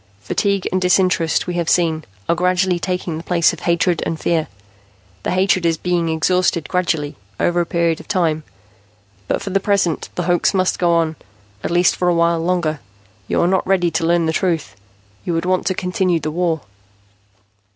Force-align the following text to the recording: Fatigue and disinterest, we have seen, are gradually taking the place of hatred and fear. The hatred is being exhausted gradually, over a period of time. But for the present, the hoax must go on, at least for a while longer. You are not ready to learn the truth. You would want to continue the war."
Fatigue 0.21 0.67
and 0.71 0.81
disinterest, 0.81 1.45
we 1.45 1.53
have 1.53 1.69
seen, 1.69 2.03
are 2.27 2.33
gradually 2.33 2.79
taking 2.79 3.17
the 3.19 3.23
place 3.23 3.53
of 3.53 3.59
hatred 3.59 4.01
and 4.03 4.19
fear. 4.19 4.47
The 5.21 5.29
hatred 5.29 5.63
is 5.63 5.77
being 5.77 6.09
exhausted 6.09 6.67
gradually, 6.67 7.15
over 7.39 7.61
a 7.61 7.67
period 7.67 7.99
of 7.99 8.07
time. 8.07 8.41
But 9.27 9.43
for 9.43 9.51
the 9.51 9.59
present, 9.59 10.09
the 10.15 10.23
hoax 10.23 10.55
must 10.55 10.79
go 10.79 10.91
on, 10.95 11.17
at 11.63 11.69
least 11.69 11.95
for 11.95 12.09
a 12.09 12.15
while 12.15 12.39
longer. 12.39 12.79
You 13.27 13.41
are 13.41 13.47
not 13.47 13.67
ready 13.67 13.91
to 13.91 14.03
learn 14.07 14.25
the 14.25 14.33
truth. 14.33 14.75
You 15.23 15.33
would 15.33 15.45
want 15.45 15.67
to 15.67 15.75
continue 15.75 16.19
the 16.19 16.31
war." 16.31 16.61